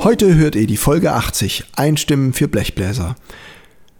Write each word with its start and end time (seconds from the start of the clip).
Heute 0.00 0.36
hört 0.36 0.54
ihr 0.54 0.68
die 0.68 0.76
Folge 0.76 1.12
80, 1.12 1.64
Einstimmen 1.74 2.32
für 2.32 2.46
Blechbläser. 2.46 3.16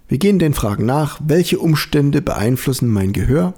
Wir 0.06 0.18
gehen 0.18 0.38
den 0.38 0.54
Fragen 0.54 0.86
nach, 0.86 1.18
welche 1.24 1.58
Umstände 1.58 2.22
beeinflussen 2.22 2.88
mein 2.88 3.12
Gehör? 3.12 3.54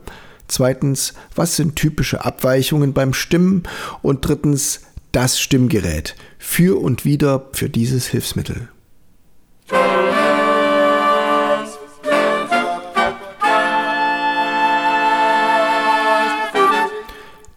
Zweitens, 0.48 1.12
was 1.34 1.56
sind 1.56 1.76
typische 1.76 2.24
Abweichungen 2.24 2.94
beim 2.94 3.12
Stimmen? 3.12 3.64
Und 4.00 4.26
drittens, 4.26 4.80
das 5.12 5.38
Stimmgerät. 5.38 6.16
Für 6.38 6.80
und 6.80 7.04
wieder 7.04 7.50
für 7.52 7.68
dieses 7.68 8.06
Hilfsmittel. 8.06 8.68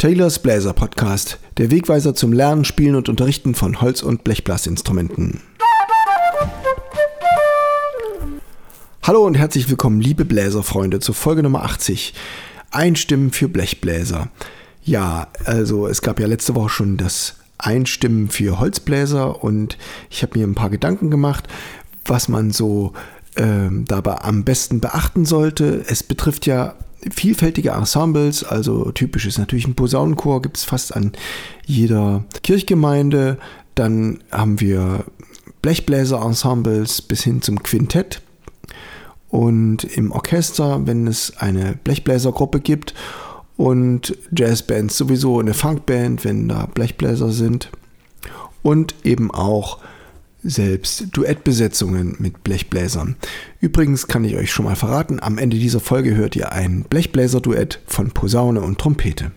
Taylors 0.04 0.40
Bläser 0.40 0.74
Podcast, 0.74 1.40
der 1.56 1.72
Wegweiser 1.72 2.14
zum 2.14 2.34
Lernen, 2.34 2.66
Spielen 2.66 2.96
und 2.96 3.08
Unterrichten 3.08 3.56
von 3.56 3.80
Holz- 3.80 4.04
und 4.04 4.26
Blechblasinstrumenten. 4.26 5.40
Hallo 9.02 9.26
und 9.26 9.36
herzlich 9.36 9.70
willkommen, 9.70 10.02
liebe 10.02 10.26
Bläserfreunde, 10.26 11.00
zur 11.00 11.16
Folge 11.16 11.42
Nummer 11.42 11.64
80. 11.64 12.14
Einstimmen 12.70 13.32
für 13.32 13.48
Blechbläser. 13.48 14.28
Ja, 14.84 15.28
also 15.46 15.88
es 15.88 16.02
gab 16.02 16.20
ja 16.20 16.28
letzte 16.28 16.54
Woche 16.54 16.68
schon 16.68 16.98
das 16.98 17.38
Einstimmen 17.58 18.28
für 18.28 18.60
Holzbläser 18.60 19.42
und 19.42 19.78
ich 20.10 20.22
habe 20.22 20.38
mir 20.38 20.46
ein 20.46 20.54
paar 20.54 20.70
Gedanken 20.70 21.12
gemacht, 21.12 21.48
was 22.04 22.28
man 22.28 22.52
so 22.52 22.92
äh, 23.36 23.70
dabei 23.72 24.18
am 24.18 24.44
besten 24.44 24.82
beachten 24.82 25.24
sollte. 25.24 25.86
Es 25.88 26.04
betrifft 26.04 26.46
ja 26.46 26.76
vielfältige 27.12 27.72
Ensembles, 27.72 28.44
also 28.44 28.92
typisch 28.92 29.26
ist 29.26 29.38
natürlich 29.38 29.68
ein 29.68 29.76
Posaunenchor, 29.76 30.42
gibt 30.42 30.58
es 30.58 30.64
fast 30.64 30.96
an 30.96 31.12
jeder 31.66 32.24
Kirchgemeinde. 32.44 33.38
Dann 33.76 34.20
haben 34.32 34.60
wir 34.60 35.06
Blechbläser-Ensembles 35.62 37.02
bis 37.02 37.24
hin 37.24 37.42
zum 37.42 37.64
Quintett. 37.64 38.22
Und 39.30 39.84
im 39.84 40.12
Orchester, 40.12 40.86
wenn 40.86 41.08
es 41.08 41.38
eine 41.38 41.74
Blechbläsergruppe 41.84 42.60
gibt 42.60 42.94
und 43.58 44.16
Jazzbands 44.32 44.98
sowieso 44.98 45.40
eine 45.40 45.56
Funkband, 45.56 46.24
wenn 46.24 46.48
da 46.50 46.68
Blechbläser 46.68 47.32
sind. 47.32 47.70
Und 48.62 48.96
eben 49.04 49.32
auch 49.32 49.80
selbst 50.44 51.08
Duettbesetzungen 51.12 52.16
mit 52.20 52.44
Blechbläsern. 52.44 53.16
Übrigens 53.60 54.08
kann 54.08 54.26
ich 54.26 54.36
euch 54.36 54.52
schon 54.52 54.66
mal 54.66 54.76
verraten, 54.76 55.20
am 55.22 55.38
Ende 55.38 55.58
dieser 55.58 55.80
Folge 55.80 56.16
hört 56.16 56.36
ihr 56.36 56.52
ein 56.52 56.84
Blechbläser-Duett 56.84 57.80
von 57.86 58.12
Posaune 58.12 58.62
und 58.62 58.80
Trompete. 58.80 59.32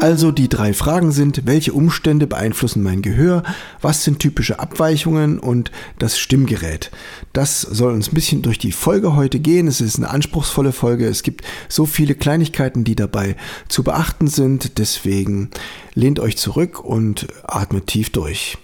Also 0.00 0.32
die 0.32 0.48
drei 0.48 0.72
Fragen 0.72 1.12
sind, 1.12 1.42
welche 1.44 1.74
Umstände 1.74 2.26
beeinflussen 2.26 2.82
mein 2.82 3.02
Gehör, 3.02 3.42
was 3.82 4.02
sind 4.02 4.18
typische 4.18 4.58
Abweichungen 4.58 5.38
und 5.38 5.70
das 5.98 6.18
Stimmgerät. 6.18 6.90
Das 7.34 7.60
soll 7.60 7.92
uns 7.92 8.08
ein 8.10 8.14
bisschen 8.14 8.40
durch 8.40 8.58
die 8.58 8.72
Folge 8.72 9.14
heute 9.14 9.40
gehen. 9.40 9.68
Es 9.68 9.82
ist 9.82 9.98
eine 9.98 10.08
anspruchsvolle 10.08 10.72
Folge. 10.72 11.06
Es 11.06 11.22
gibt 11.22 11.44
so 11.68 11.84
viele 11.84 12.14
Kleinigkeiten, 12.14 12.82
die 12.82 12.96
dabei 12.96 13.36
zu 13.68 13.82
beachten 13.82 14.26
sind. 14.26 14.78
Deswegen 14.78 15.50
lehnt 15.94 16.18
euch 16.18 16.38
zurück 16.38 16.82
und 16.82 17.26
atmet 17.44 17.86
tief 17.86 18.08
durch. 18.08 18.56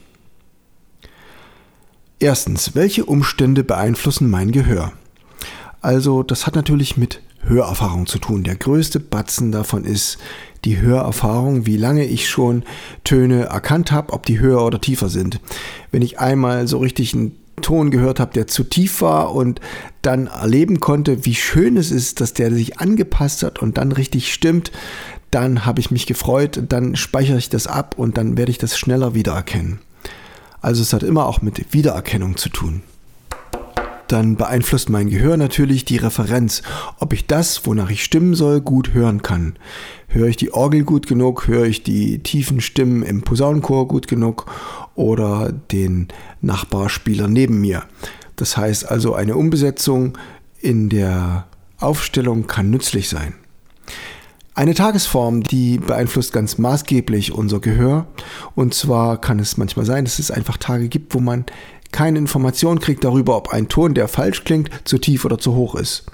Erstens, 2.18 2.74
welche 2.74 3.04
Umstände 3.04 3.62
beeinflussen 3.62 4.30
mein 4.30 4.50
Gehör? 4.50 4.92
Also, 5.82 6.22
das 6.22 6.46
hat 6.46 6.54
natürlich 6.54 6.96
mit 6.96 7.20
Hörerfahrung 7.42 8.06
zu 8.06 8.18
tun. 8.18 8.42
Der 8.42 8.56
größte 8.56 9.00
Batzen 9.00 9.52
davon 9.52 9.84
ist 9.84 10.16
die 10.64 10.80
Hörerfahrung, 10.80 11.66
wie 11.66 11.76
lange 11.76 12.06
ich 12.06 12.28
schon 12.28 12.64
Töne 13.04 13.44
erkannt 13.44 13.92
habe, 13.92 14.14
ob 14.14 14.24
die 14.24 14.40
höher 14.40 14.64
oder 14.64 14.80
tiefer 14.80 15.10
sind. 15.10 15.40
Wenn 15.92 16.00
ich 16.00 16.18
einmal 16.18 16.66
so 16.66 16.78
richtig 16.78 17.12
einen 17.14 17.38
Ton 17.60 17.90
gehört 17.90 18.18
habe, 18.18 18.32
der 18.32 18.46
zu 18.46 18.64
tief 18.64 19.02
war 19.02 19.34
und 19.34 19.60
dann 20.00 20.26
erleben 20.26 20.80
konnte, 20.80 21.26
wie 21.26 21.34
schön 21.34 21.76
es 21.76 21.90
ist, 21.90 22.22
dass 22.22 22.32
der 22.32 22.50
sich 22.52 22.80
angepasst 22.80 23.42
hat 23.42 23.60
und 23.60 23.76
dann 23.76 23.92
richtig 23.92 24.32
stimmt, 24.32 24.72
dann 25.30 25.66
habe 25.66 25.80
ich 25.80 25.90
mich 25.90 26.06
gefreut, 26.06 26.62
dann 26.68 26.96
speichere 26.96 27.38
ich 27.38 27.50
das 27.50 27.66
ab 27.66 27.94
und 27.98 28.16
dann 28.16 28.38
werde 28.38 28.50
ich 28.50 28.58
das 28.58 28.78
schneller 28.78 29.14
wiedererkennen. 29.14 29.80
Also 30.66 30.82
es 30.82 30.92
hat 30.92 31.04
immer 31.04 31.26
auch 31.26 31.42
mit 31.42 31.72
Wiedererkennung 31.72 32.36
zu 32.36 32.48
tun 32.48 32.82
dann 34.08 34.36
beeinflusst 34.36 34.88
mein 34.88 35.10
Gehör 35.10 35.36
natürlich 35.36 35.84
die 35.84 35.96
Referenz, 35.96 36.62
ob 36.98 37.12
ich 37.12 37.26
das, 37.26 37.66
wonach 37.66 37.90
ich 37.90 38.04
stimmen 38.04 38.34
soll, 38.34 38.60
gut 38.60 38.94
hören 38.94 39.22
kann. 39.22 39.56
Höre 40.06 40.28
ich 40.28 40.36
die 40.36 40.52
Orgel 40.54 40.84
gut 40.84 41.06
genug, 41.06 41.48
höre 41.48 41.66
ich 41.66 41.82
die 41.82 42.20
tiefen 42.20 42.60
Stimmen 42.60 43.02
im 43.02 43.22
Posaunenchor 43.22 43.88
gut 43.88 44.06
genug 44.06 44.46
oder 44.94 45.52
den 45.52 46.08
Nachbarspieler 46.40 47.26
neben 47.26 47.60
mir. 47.60 47.82
Das 48.36 48.56
heißt 48.56 48.88
also, 48.88 49.14
eine 49.14 49.34
Umbesetzung 49.34 50.16
in 50.60 50.88
der 50.88 51.46
Aufstellung 51.78 52.46
kann 52.46 52.70
nützlich 52.70 53.08
sein. 53.08 53.34
Eine 54.56 54.72
Tagesform, 54.72 55.42
die 55.42 55.76
beeinflusst 55.76 56.32
ganz 56.32 56.56
maßgeblich 56.56 57.30
unser 57.30 57.60
Gehör. 57.60 58.06
Und 58.54 58.72
zwar 58.72 59.20
kann 59.20 59.38
es 59.38 59.58
manchmal 59.58 59.84
sein, 59.84 60.06
dass 60.06 60.18
es 60.18 60.30
einfach 60.30 60.56
Tage 60.56 60.88
gibt, 60.88 61.14
wo 61.14 61.20
man 61.20 61.44
keine 61.92 62.18
Information 62.18 62.80
kriegt 62.80 63.04
darüber, 63.04 63.36
ob 63.36 63.50
ein 63.50 63.68
Ton, 63.68 63.92
der 63.92 64.08
falsch 64.08 64.44
klingt, 64.44 64.70
zu 64.84 64.96
tief 64.96 65.26
oder 65.26 65.36
zu 65.36 65.54
hoch 65.54 65.74
ist. 65.74 66.06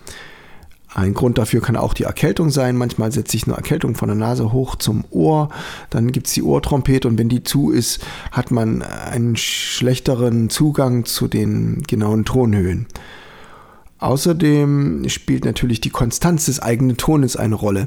Ein 0.93 1.15
Grund 1.15 1.39
dafür 1.39 1.63
kann 1.63 1.77
auch 1.77 1.95
die 1.95 2.03
Erkältung 2.03 2.51
sein. 2.51 2.77
Manchmal 2.77 3.13
setzt 3.13 3.31
sich 3.31 3.45
eine 3.47 3.55
Erkältung 3.55 3.95
von 3.95 4.09
der 4.09 4.17
Nase 4.17 4.53
hoch 4.53 4.75
zum 4.75 5.05
Ohr. 5.11 5.49
Dann 5.91 6.11
gibt 6.11 6.27
es 6.27 6.33
die 6.33 6.43
Ohrtrompete 6.43 7.07
und 7.07 7.19
wenn 7.19 7.29
die 7.29 7.45
zu 7.45 7.71
ist, 7.71 8.05
hat 8.33 8.51
man 8.51 8.83
einen 8.83 9.37
schlechteren 9.37 10.51
Zugang 10.51 11.05
zu 11.05 11.29
den 11.29 11.85
genauen 11.87 12.25
Tonhöhen. 12.25 12.89
Außerdem 14.01 15.09
spielt 15.09 15.45
natürlich 15.45 15.81
die 15.81 15.91
Konstanz 15.91 16.47
des 16.47 16.59
eigenen 16.59 16.97
Tones 16.97 17.37
eine 17.37 17.55
Rolle. 17.55 17.87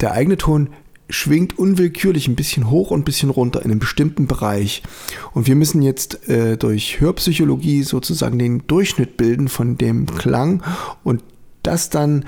Der 0.00 0.12
eigene 0.12 0.36
Ton 0.36 0.70
schwingt 1.10 1.58
unwillkürlich 1.58 2.28
ein 2.28 2.36
bisschen 2.36 2.70
hoch 2.70 2.90
und 2.90 3.00
ein 3.00 3.04
bisschen 3.04 3.30
runter 3.30 3.60
in 3.60 3.70
einem 3.70 3.80
bestimmten 3.80 4.26
Bereich. 4.26 4.82
Und 5.32 5.46
wir 5.46 5.54
müssen 5.54 5.82
jetzt 5.82 6.28
äh, 6.28 6.56
durch 6.56 7.00
Hörpsychologie 7.00 7.82
sozusagen 7.82 8.38
den 8.38 8.66
Durchschnitt 8.66 9.16
bilden 9.16 9.48
von 9.48 9.78
dem 9.78 10.06
Klang 10.06 10.62
und 11.04 11.22
das 11.62 11.90
dann 11.90 12.26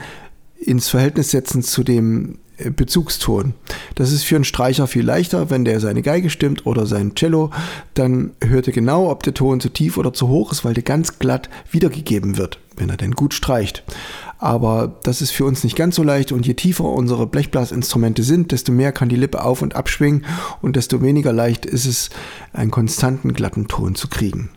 ins 0.58 0.88
Verhältnis 0.88 1.30
setzen 1.30 1.62
zu 1.62 1.82
dem 1.82 2.38
äh, 2.56 2.70
Bezugston. 2.70 3.54
Das 3.94 4.12
ist 4.12 4.24
für 4.24 4.36
einen 4.36 4.44
Streicher 4.44 4.86
viel 4.86 5.04
leichter, 5.04 5.50
wenn 5.50 5.64
der 5.64 5.80
seine 5.80 6.02
Geige 6.02 6.30
stimmt 6.30 6.66
oder 6.66 6.86
sein 6.86 7.14
Cello, 7.14 7.50
dann 7.94 8.32
hört 8.42 8.66
er 8.66 8.72
genau, 8.72 9.10
ob 9.10 9.22
der 9.22 9.34
Ton 9.34 9.60
zu 9.60 9.68
tief 9.68 9.98
oder 9.98 10.12
zu 10.12 10.28
hoch 10.28 10.52
ist, 10.52 10.64
weil 10.64 10.74
der 10.74 10.82
ganz 10.82 11.18
glatt 11.18 11.50
wiedergegeben 11.70 12.38
wird, 12.38 12.60
wenn 12.76 12.88
er 12.88 12.96
denn 12.96 13.12
gut 13.12 13.34
streicht. 13.34 13.84
Aber 14.42 14.98
das 15.02 15.20
ist 15.20 15.32
für 15.32 15.44
uns 15.44 15.64
nicht 15.64 15.76
ganz 15.76 15.96
so 15.96 16.02
leicht 16.02 16.32
und 16.32 16.46
je 16.46 16.54
tiefer 16.54 16.84
unsere 16.84 17.26
Blechblasinstrumente 17.26 18.22
sind, 18.22 18.52
desto 18.52 18.72
mehr 18.72 18.90
kann 18.90 19.10
die 19.10 19.16
Lippe 19.16 19.44
auf 19.44 19.60
und 19.60 19.76
abschwingen 19.76 20.24
und 20.62 20.76
desto 20.76 21.02
weniger 21.02 21.30
leicht 21.30 21.66
ist 21.66 21.84
es, 21.84 22.08
einen 22.54 22.70
konstanten 22.70 23.34
glatten 23.34 23.68
Ton 23.68 23.94
zu 23.94 24.08
kriegen. 24.08 24.48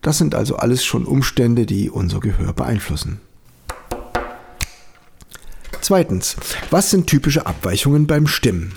Das 0.00 0.18
sind 0.18 0.36
also 0.36 0.56
alles 0.56 0.84
schon 0.84 1.04
Umstände, 1.04 1.66
die 1.66 1.90
unser 1.90 2.20
Gehör 2.20 2.52
beeinflussen. 2.52 3.20
Zweitens, 5.80 6.36
was 6.70 6.90
sind 6.90 7.08
typische 7.08 7.46
Abweichungen 7.46 8.06
beim 8.06 8.28
Stimmen? 8.28 8.74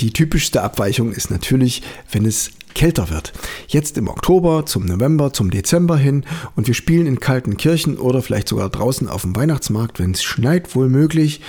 Die 0.00 0.12
typischste 0.14 0.62
Abweichung 0.62 1.12
ist 1.12 1.30
natürlich, 1.30 1.82
wenn 2.10 2.24
es 2.24 2.50
kälter 2.78 3.10
wird. 3.10 3.32
Jetzt 3.66 3.98
im 3.98 4.06
Oktober, 4.06 4.64
zum 4.64 4.86
November, 4.86 5.32
zum 5.32 5.50
Dezember 5.50 5.96
hin 5.96 6.24
und 6.54 6.68
wir 6.68 6.74
spielen 6.74 7.08
in 7.08 7.18
kalten 7.18 7.56
Kirchen 7.56 7.98
oder 7.98 8.22
vielleicht 8.22 8.48
sogar 8.48 8.70
draußen 8.70 9.08
auf 9.08 9.22
dem 9.22 9.34
Weihnachtsmarkt, 9.34 9.98
wenn 9.98 10.12
es 10.12 10.22
schneit, 10.22 10.76
wohl 10.76 10.88
möglich, 10.88 11.40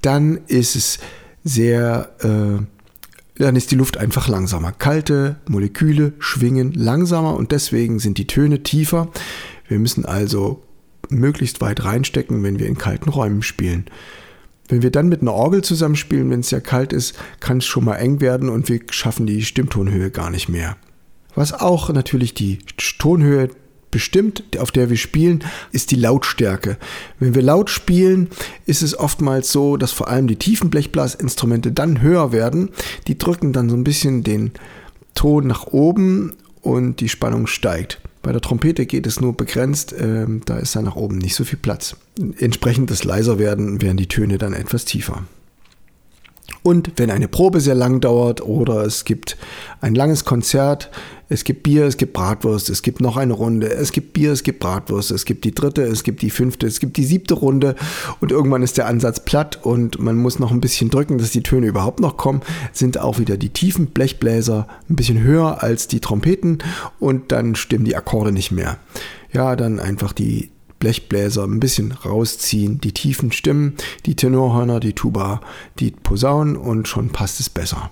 dann 0.00 0.40
ist 0.46 0.76
es 0.76 0.98
sehr, 1.44 2.10
äh, 2.20 2.62
dann 3.42 3.56
ist 3.56 3.70
die 3.70 3.76
Luft 3.76 3.98
einfach 3.98 4.26
langsamer. 4.28 4.72
Kalte 4.72 5.36
Moleküle 5.46 6.14
schwingen 6.18 6.72
langsamer 6.72 7.36
und 7.36 7.52
deswegen 7.52 7.98
sind 7.98 8.16
die 8.16 8.26
Töne 8.26 8.62
tiefer. 8.62 9.08
Wir 9.68 9.78
müssen 9.78 10.06
also 10.06 10.62
möglichst 11.10 11.60
weit 11.60 11.84
reinstecken, 11.84 12.42
wenn 12.42 12.58
wir 12.58 12.66
in 12.66 12.78
kalten 12.78 13.10
Räumen 13.10 13.42
spielen. 13.42 13.84
Wenn 14.70 14.82
wir 14.82 14.90
dann 14.90 15.08
mit 15.08 15.20
einer 15.20 15.34
Orgel 15.34 15.62
zusammenspielen, 15.62 16.30
wenn 16.30 16.40
es 16.40 16.48
sehr 16.48 16.60
kalt 16.60 16.92
ist, 16.92 17.14
kann 17.40 17.58
es 17.58 17.66
schon 17.66 17.84
mal 17.84 17.96
eng 17.96 18.20
werden 18.20 18.48
und 18.48 18.68
wir 18.68 18.80
schaffen 18.90 19.26
die 19.26 19.42
Stimmtonhöhe 19.42 20.10
gar 20.10 20.30
nicht 20.30 20.48
mehr. 20.48 20.76
Was 21.34 21.52
auch 21.52 21.90
natürlich 21.90 22.34
die 22.34 22.58
Tonhöhe 22.98 23.50
bestimmt, 23.90 24.44
auf 24.58 24.70
der 24.70 24.88
wir 24.88 24.96
spielen, 24.96 25.44
ist 25.72 25.90
die 25.90 25.96
Lautstärke. 25.96 26.76
Wenn 27.18 27.34
wir 27.34 27.42
laut 27.42 27.70
spielen, 27.70 28.28
ist 28.66 28.82
es 28.82 28.96
oftmals 28.96 29.50
so, 29.50 29.76
dass 29.76 29.90
vor 29.90 30.08
allem 30.08 30.28
die 30.28 30.36
tiefen 30.36 30.70
Blechblasinstrumente 30.70 31.72
dann 31.72 32.00
höher 32.00 32.32
werden. 32.32 32.70
Die 33.08 33.18
drücken 33.18 33.52
dann 33.52 33.68
so 33.68 33.76
ein 33.76 33.84
bisschen 33.84 34.22
den 34.22 34.52
Ton 35.14 35.46
nach 35.46 35.66
oben 35.66 36.34
und 36.62 37.00
die 37.00 37.08
Spannung 37.08 37.46
steigt. 37.46 38.00
Bei 38.22 38.32
der 38.32 38.40
Trompete 38.40 38.84
geht 38.86 39.06
es 39.06 39.20
nur 39.20 39.36
begrenzt, 39.36 39.92
äh, 39.92 40.26
da 40.44 40.58
ist 40.58 40.76
da 40.76 40.82
nach 40.82 40.96
oben 40.96 41.18
nicht 41.18 41.34
so 41.34 41.44
viel 41.44 41.58
Platz. 41.58 41.96
Entsprechend 42.38 42.90
das 42.90 43.04
leiser 43.04 43.38
werden, 43.38 43.80
werden 43.80 43.96
die 43.96 44.08
Töne 44.08 44.38
dann 44.38 44.52
etwas 44.52 44.84
tiefer. 44.84 45.24
Und 46.62 46.92
wenn 46.96 47.10
eine 47.10 47.28
Probe 47.28 47.60
sehr 47.60 47.74
lang 47.74 48.00
dauert 48.00 48.42
oder 48.42 48.84
es 48.84 49.04
gibt 49.04 49.36
ein 49.80 49.94
langes 49.94 50.24
Konzert, 50.24 50.90
es 51.32 51.44
gibt 51.44 51.62
Bier, 51.62 51.84
es 51.84 51.96
gibt 51.96 52.12
Bratwurst, 52.12 52.68
es 52.70 52.82
gibt 52.82 53.00
noch 53.00 53.16
eine 53.16 53.32
Runde, 53.32 53.70
es 53.70 53.92
gibt 53.92 54.12
Bier, 54.12 54.32
es 54.32 54.42
gibt 54.42 54.58
Bratwurst, 54.58 55.12
es 55.12 55.24
gibt 55.24 55.44
die 55.44 55.54
dritte, 55.54 55.82
es 55.82 56.02
gibt 56.02 56.22
die 56.22 56.30
fünfte, 56.30 56.66
es 56.66 56.80
gibt 56.80 56.96
die 56.96 57.04
siebte 57.04 57.34
Runde 57.34 57.76
und 58.20 58.32
irgendwann 58.32 58.62
ist 58.62 58.76
der 58.76 58.88
Ansatz 58.88 59.24
platt 59.24 59.60
und 59.62 60.00
man 60.00 60.16
muss 60.16 60.40
noch 60.40 60.50
ein 60.50 60.60
bisschen 60.60 60.90
drücken, 60.90 61.18
dass 61.18 61.30
die 61.30 61.44
Töne 61.44 61.68
überhaupt 61.68 62.00
noch 62.00 62.16
kommen, 62.16 62.42
sind 62.72 62.98
auch 62.98 63.20
wieder 63.20 63.36
die 63.36 63.50
tiefen 63.50 63.86
Blechbläser 63.86 64.66
ein 64.88 64.96
bisschen 64.96 65.22
höher 65.22 65.62
als 65.62 65.86
die 65.86 66.00
Trompeten 66.00 66.58
und 66.98 67.30
dann 67.32 67.54
stimmen 67.54 67.84
die 67.84 67.96
Akkorde 67.96 68.32
nicht 68.32 68.50
mehr. 68.50 68.78
Ja, 69.32 69.54
dann 69.54 69.78
einfach 69.78 70.12
die 70.12 70.50
Blechbläser 70.80 71.44
ein 71.44 71.60
bisschen 71.60 71.92
rausziehen, 71.92 72.80
die 72.80 72.92
tiefen 72.92 73.30
Stimmen, 73.30 73.76
die 74.06 74.16
Tenorhörner, 74.16 74.80
die 74.80 74.94
Tuba, 74.94 75.40
die 75.78 75.92
Posaunen 75.92 76.56
und 76.56 76.88
schon 76.88 77.10
passt 77.10 77.38
es 77.38 77.48
besser. 77.48 77.90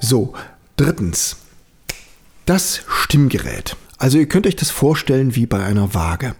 So, 0.00 0.32
drittens. 0.76 1.36
Das 2.46 2.82
Stimmgerät. 2.88 3.76
Also 3.98 4.16
ihr 4.16 4.26
könnt 4.26 4.46
euch 4.46 4.56
das 4.56 4.70
vorstellen 4.70 5.34
wie 5.34 5.44
bei 5.44 5.62
einer 5.62 5.92
Waage. 5.92 6.34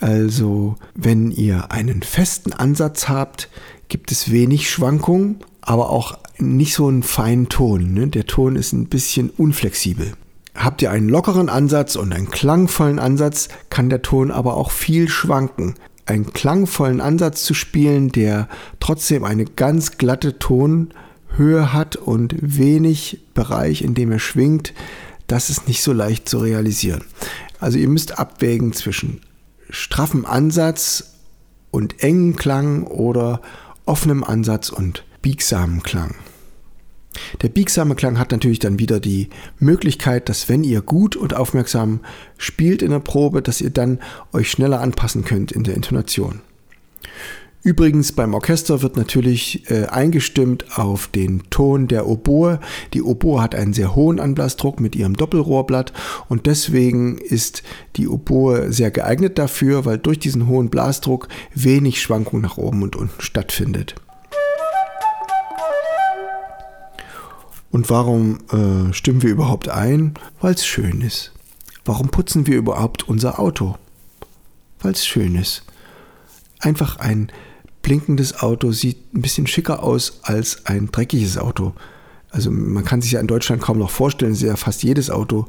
Also 0.00 0.76
wenn 0.94 1.30
ihr 1.30 1.72
einen 1.72 2.02
festen 2.02 2.52
Ansatz 2.52 3.08
habt, 3.08 3.50
gibt 3.88 4.12
es 4.12 4.30
wenig 4.30 4.70
Schwankungen, 4.70 5.40
aber 5.60 5.90
auch 5.90 6.18
nicht 6.38 6.74
so 6.74 6.86
einen 6.86 7.02
feinen 7.02 7.48
Ton. 7.48 7.92
Ne? 7.92 8.08
Der 8.08 8.26
Ton 8.26 8.56
ist 8.56 8.72
ein 8.72 8.86
bisschen 8.86 9.30
unflexibel. 9.30 10.12
Habt 10.66 10.82
ihr 10.82 10.90
einen 10.90 11.08
lockeren 11.08 11.48
Ansatz 11.48 11.94
und 11.94 12.12
einen 12.12 12.28
klangvollen 12.28 12.98
Ansatz, 12.98 13.50
kann 13.70 13.88
der 13.88 14.02
Ton 14.02 14.32
aber 14.32 14.56
auch 14.56 14.72
viel 14.72 15.08
schwanken. 15.08 15.76
Einen 16.06 16.32
klangvollen 16.32 17.00
Ansatz 17.00 17.44
zu 17.44 17.54
spielen, 17.54 18.10
der 18.10 18.48
trotzdem 18.80 19.22
eine 19.22 19.44
ganz 19.44 19.96
glatte 19.96 20.40
Tonhöhe 20.40 21.72
hat 21.72 21.94
und 21.94 22.34
wenig 22.40 23.20
Bereich, 23.32 23.82
in 23.82 23.94
dem 23.94 24.10
er 24.10 24.18
schwingt, 24.18 24.74
das 25.28 25.50
ist 25.50 25.68
nicht 25.68 25.84
so 25.84 25.92
leicht 25.92 26.28
zu 26.28 26.38
realisieren. 26.38 27.04
Also 27.60 27.78
ihr 27.78 27.88
müsst 27.88 28.18
abwägen 28.18 28.72
zwischen 28.72 29.20
straffem 29.70 30.26
Ansatz 30.26 31.12
und 31.70 32.02
engen 32.02 32.34
Klang 32.34 32.82
oder 32.82 33.40
offenem 33.84 34.24
Ansatz 34.24 34.70
und 34.70 35.04
biegsamem 35.22 35.84
Klang. 35.84 36.16
Der 37.42 37.48
biegsame 37.48 37.94
Klang 37.94 38.18
hat 38.18 38.32
natürlich 38.32 38.58
dann 38.58 38.78
wieder 38.78 39.00
die 39.00 39.28
Möglichkeit, 39.58 40.28
dass 40.28 40.48
wenn 40.48 40.64
ihr 40.64 40.82
gut 40.82 41.16
und 41.16 41.34
aufmerksam 41.34 42.00
spielt 42.38 42.82
in 42.82 42.90
der 42.90 43.00
Probe, 43.00 43.42
dass 43.42 43.60
ihr 43.60 43.70
dann 43.70 44.00
euch 44.32 44.50
schneller 44.50 44.80
anpassen 44.80 45.24
könnt 45.24 45.52
in 45.52 45.64
der 45.64 45.74
Intonation. 45.74 46.40
Übrigens 47.66 48.12
beim 48.12 48.32
Orchester 48.32 48.80
wird 48.82 48.96
natürlich 48.96 49.68
äh, 49.72 49.86
eingestimmt 49.86 50.78
auf 50.78 51.08
den 51.08 51.42
Ton 51.50 51.88
der 51.88 52.06
Oboe. 52.06 52.60
Die 52.94 53.02
Oboe 53.02 53.42
hat 53.42 53.56
einen 53.56 53.72
sehr 53.72 53.96
hohen 53.96 54.20
Anblasdruck 54.20 54.78
mit 54.78 54.94
ihrem 54.94 55.16
Doppelrohrblatt 55.16 55.92
und 56.28 56.46
deswegen 56.46 57.18
ist 57.18 57.64
die 57.96 58.06
Oboe 58.06 58.72
sehr 58.72 58.92
geeignet 58.92 59.36
dafür, 59.36 59.84
weil 59.84 59.98
durch 59.98 60.20
diesen 60.20 60.46
hohen 60.46 60.70
Blasdruck 60.70 61.26
wenig 61.56 62.00
Schwankung 62.00 62.40
nach 62.40 62.56
oben 62.56 62.84
und 62.84 62.94
unten 62.94 63.20
stattfindet. 63.20 63.96
Und 67.70 67.90
warum 67.90 68.38
äh, 68.50 68.92
stimmen 68.92 69.22
wir 69.22 69.30
überhaupt 69.30 69.68
ein? 69.68 70.14
Weil 70.40 70.54
es 70.54 70.66
schön 70.66 71.00
ist. 71.00 71.32
Warum 71.84 72.08
putzen 72.08 72.46
wir 72.46 72.56
überhaupt 72.56 73.08
unser 73.08 73.38
Auto? 73.38 73.76
Weil 74.80 74.92
es 74.92 75.06
schön 75.06 75.34
ist. 75.34 75.64
Einfach 76.58 76.96
ein 76.98 77.30
blinkendes 77.82 78.40
Auto 78.40 78.72
sieht 78.72 79.14
ein 79.14 79.22
bisschen 79.22 79.46
schicker 79.46 79.82
aus 79.82 80.20
als 80.22 80.66
ein 80.66 80.90
dreckiges 80.90 81.38
Auto. 81.38 81.74
Also 82.30 82.50
man 82.50 82.84
kann 82.84 83.00
sich 83.00 83.12
ja 83.12 83.20
in 83.20 83.28
Deutschland 83.28 83.62
kaum 83.62 83.78
noch 83.78 83.90
vorstellen, 83.90 84.32
es 84.32 84.42
ist 84.42 84.48
ja 84.48 84.56
fast 84.56 84.82
jedes 84.82 85.10
Auto 85.10 85.46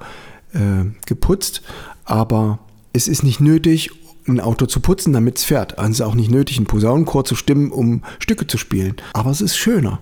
äh, 0.54 0.86
geputzt, 1.06 1.64
aber 2.06 2.60
es 2.94 3.08
ist 3.08 3.24
nicht 3.24 3.40
nötig 3.40 3.92
ein 4.28 4.40
Auto 4.40 4.66
zu 4.66 4.80
putzen, 4.80 5.14
damit 5.14 5.38
es 5.38 5.44
fährt. 5.44 5.78
Also 5.78 5.92
es 5.92 6.00
ist 6.00 6.06
auch 6.06 6.16
nicht 6.16 6.32
nötig, 6.32 6.58
einen 6.58 6.68
Posaunenchor 6.68 7.26
zu 7.26 7.36
stimmen, 7.36 7.72
um 7.72 8.02
Stücke 8.20 8.48
zu 8.48 8.58
spielen. 8.58 8.96
Aber 9.14 9.32
es 9.32 9.42
ist 9.42 9.58
schöner. 9.58 10.00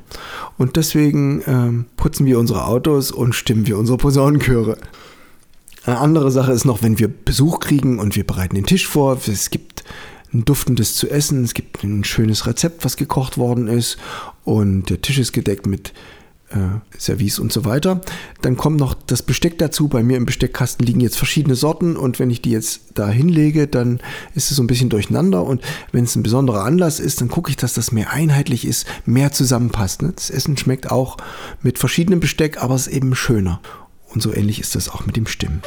Und 0.57 0.75
deswegen 0.75 1.43
ähm, 1.47 1.85
putzen 1.97 2.25
wir 2.25 2.39
unsere 2.39 2.65
Autos 2.65 3.11
und 3.11 3.33
stimmen 3.33 3.67
wir 3.67 3.77
unsere 3.77 3.97
Posaunenchöre. 3.97 4.77
Eine 5.85 5.99
andere 5.99 6.31
Sache 6.31 6.51
ist 6.51 6.65
noch, 6.65 6.81
wenn 6.81 6.97
wir 6.97 7.07
Besuch 7.07 7.59
kriegen 7.59 7.99
und 7.99 8.15
wir 8.15 8.25
bereiten 8.25 8.55
den 8.55 8.65
Tisch 8.65 8.87
vor. 8.87 9.19
Es 9.27 9.51
gibt 9.51 9.83
ein 10.33 10.45
duftendes 10.45 10.95
zu 10.95 11.09
essen, 11.09 11.43
es 11.43 11.53
gibt 11.53 11.83
ein 11.83 12.03
schönes 12.03 12.47
Rezept, 12.47 12.83
was 12.83 12.97
gekocht 12.97 13.37
worden 13.37 13.67
ist 13.67 13.97
und 14.43 14.89
der 14.89 15.01
Tisch 15.01 15.17
ist 15.17 15.31
gedeckt 15.31 15.65
mit 15.65 15.93
äh, 16.49 16.97
Service 16.99 17.39
und 17.39 17.51
so 17.51 17.65
weiter. 17.65 18.01
Dann 18.41 18.57
kommt 18.57 18.79
noch 18.79 18.93
das 18.93 19.23
Besteck 19.23 19.57
dazu. 19.57 19.87
Bei 19.87 20.03
mir 20.03 20.17
im 20.17 20.25
Besteckkasten 20.25 20.85
liegen 20.85 20.99
jetzt 20.99 21.17
verschiedene 21.17 21.55
Sorten 21.55 21.95
und 21.95 22.19
wenn 22.19 22.29
ich 22.29 22.41
die 22.41 22.51
jetzt 22.51 22.81
da 22.93 23.09
hinlege, 23.09 23.67
dann 23.67 23.99
ist 24.35 24.51
es 24.51 24.57
so 24.57 24.63
ein 24.63 24.67
bisschen 24.67 24.89
durcheinander 24.89 25.43
und 25.43 25.61
wenn 25.91 26.03
es 26.03 26.15
ein 26.15 26.23
besonderer 26.23 26.63
Anlass 26.63 26.99
ist, 26.99 27.21
dann 27.21 27.29
gucke 27.29 27.49
ich, 27.49 27.57
dass 27.57 27.73
das 27.73 27.91
mehr 27.91 28.11
einheitlich 28.11 28.65
ist, 28.65 28.85
mehr 29.05 29.31
zusammenpasst. 29.31 30.01
Ne? 30.01 30.13
Das 30.15 30.29
Essen 30.29 30.57
schmeckt 30.57 30.91
auch 30.91 31.17
mit 31.61 31.79
verschiedenem 31.79 32.19
Besteck, 32.19 32.61
aber 32.61 32.75
es 32.75 32.87
ist 32.87 32.93
eben 32.93 33.15
schöner. 33.15 33.59
Und 34.13 34.21
so 34.21 34.33
ähnlich 34.33 34.59
ist 34.59 34.75
das 34.75 34.89
auch 34.89 35.05
mit 35.05 35.15
dem 35.17 35.27
Stimmen. 35.27 35.61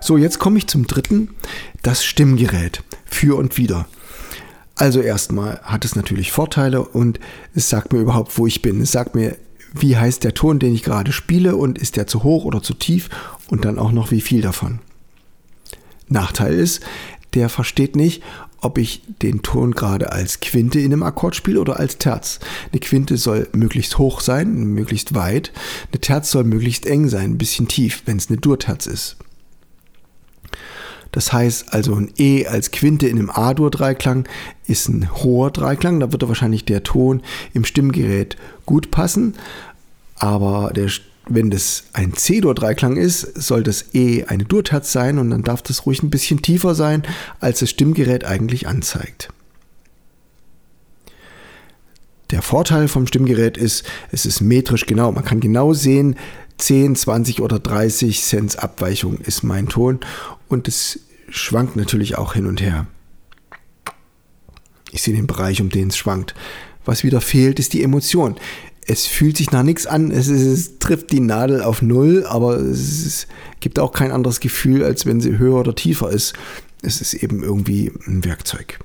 So, 0.00 0.18
jetzt 0.18 0.38
komme 0.38 0.58
ich 0.58 0.66
zum 0.66 0.86
dritten, 0.86 1.30
das 1.82 2.04
Stimmgerät. 2.04 2.82
Für 3.06 3.36
und 3.36 3.56
wieder. 3.56 3.86
Also 4.76 5.00
erstmal 5.00 5.60
hat 5.62 5.84
es 5.84 5.94
natürlich 5.94 6.32
Vorteile 6.32 6.82
und 6.82 7.20
es 7.54 7.68
sagt 7.68 7.92
mir 7.92 8.00
überhaupt, 8.00 8.36
wo 8.38 8.46
ich 8.46 8.60
bin. 8.60 8.80
Es 8.80 8.92
sagt 8.92 9.14
mir, 9.14 9.36
wie 9.72 9.96
heißt 9.96 10.24
der 10.24 10.34
Ton, 10.34 10.58
den 10.58 10.74
ich 10.74 10.82
gerade 10.82 11.12
spiele 11.12 11.56
und 11.56 11.78
ist 11.78 11.96
der 11.96 12.06
zu 12.06 12.22
hoch 12.22 12.44
oder 12.44 12.62
zu 12.62 12.74
tief 12.74 13.08
und 13.48 13.64
dann 13.64 13.78
auch 13.78 13.92
noch 13.92 14.10
wie 14.10 14.20
viel 14.20 14.40
davon. 14.40 14.80
Nachteil 16.08 16.54
ist, 16.54 16.82
der 17.34 17.48
versteht 17.48 17.96
nicht, 17.96 18.22
ob 18.60 18.78
ich 18.78 19.02
den 19.20 19.42
Ton 19.42 19.72
gerade 19.72 20.12
als 20.12 20.40
Quinte 20.40 20.80
in 20.80 20.92
einem 20.92 21.02
Akkord 21.02 21.36
spiele 21.36 21.60
oder 21.60 21.78
als 21.78 21.98
Terz. 21.98 22.40
Eine 22.72 22.80
Quinte 22.80 23.16
soll 23.16 23.48
möglichst 23.52 23.98
hoch 23.98 24.20
sein, 24.20 24.54
möglichst 24.64 25.14
weit. 25.14 25.52
Eine 25.92 26.00
Terz 26.00 26.30
soll 26.30 26.44
möglichst 26.44 26.86
eng 26.86 27.08
sein, 27.08 27.32
ein 27.32 27.38
bisschen 27.38 27.68
tief, 27.68 28.02
wenn 28.06 28.16
es 28.16 28.28
eine 28.28 28.38
Durterz 28.38 28.86
ist. 28.86 29.16
Das 31.14 31.32
heißt 31.32 31.72
also 31.72 31.94
ein 31.94 32.10
E 32.18 32.44
als 32.48 32.72
Quinte 32.72 33.06
in 33.06 33.18
einem 33.18 33.30
A-Dur-Dreiklang 33.30 34.28
ist 34.66 34.88
ein 34.88 35.08
hoher 35.14 35.52
Dreiklang. 35.52 36.00
Da 36.00 36.10
würde 36.10 36.26
wahrscheinlich 36.26 36.64
der 36.64 36.82
Ton 36.82 37.22
im 37.52 37.64
Stimmgerät 37.64 38.36
gut 38.66 38.90
passen. 38.90 39.34
Aber 40.16 40.72
der, 40.74 40.90
wenn 41.28 41.52
das 41.52 41.84
ein 41.92 42.14
C-Dur-Dreiklang 42.14 42.96
ist, 42.96 43.20
soll 43.40 43.62
das 43.62 43.94
E 43.94 44.24
eine 44.24 44.42
Durterz 44.42 44.90
sein 44.90 45.20
und 45.20 45.30
dann 45.30 45.44
darf 45.44 45.62
das 45.62 45.86
ruhig 45.86 46.02
ein 46.02 46.10
bisschen 46.10 46.42
tiefer 46.42 46.74
sein, 46.74 47.04
als 47.38 47.60
das 47.60 47.70
Stimmgerät 47.70 48.24
eigentlich 48.24 48.66
anzeigt. 48.66 49.28
Der 52.32 52.42
Vorteil 52.42 52.88
vom 52.88 53.06
Stimmgerät 53.06 53.56
ist, 53.56 53.84
es 54.10 54.26
ist 54.26 54.40
metrisch 54.40 54.86
genau. 54.86 55.12
Man 55.12 55.24
kann 55.24 55.38
genau 55.38 55.74
sehen, 55.74 56.16
10, 56.58 56.96
20 56.96 57.40
oder 57.40 57.58
30 57.58 58.22
Cent 58.22 58.58
Abweichung 58.58 59.18
ist 59.18 59.42
mein 59.42 59.68
Ton 59.68 60.00
und 60.54 60.68
es 60.68 61.00
schwankt 61.28 61.76
natürlich 61.76 62.16
auch 62.16 62.32
hin 62.32 62.46
und 62.46 62.62
her. 62.62 62.86
Ich 64.92 65.02
sehe 65.02 65.14
den 65.14 65.26
Bereich, 65.26 65.60
um 65.60 65.68
den 65.68 65.88
es 65.88 65.96
schwankt. 65.96 66.34
Was 66.84 67.04
wieder 67.04 67.20
fehlt, 67.20 67.58
ist 67.58 67.72
die 67.72 67.82
Emotion. 67.82 68.36
Es 68.86 69.06
fühlt 69.06 69.36
sich 69.36 69.50
nach 69.50 69.62
nichts 69.62 69.86
an, 69.86 70.10
es, 70.10 70.28
ist, 70.28 70.42
es 70.42 70.78
trifft 70.78 71.10
die 71.10 71.20
Nadel 71.20 71.62
auf 71.62 71.82
Null, 71.82 72.24
aber 72.28 72.56
es 72.56 73.04
ist, 73.04 73.26
gibt 73.60 73.78
auch 73.78 73.92
kein 73.92 74.12
anderes 74.12 74.40
Gefühl, 74.40 74.84
als 74.84 75.06
wenn 75.06 75.20
sie 75.20 75.38
höher 75.38 75.60
oder 75.60 75.74
tiefer 75.74 76.10
ist. 76.10 76.34
Es 76.82 77.00
ist 77.00 77.14
eben 77.14 77.42
irgendwie 77.42 77.92
ein 78.06 78.24
Werkzeug. 78.24 78.78